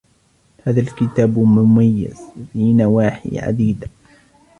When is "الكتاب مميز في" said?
0.81-2.73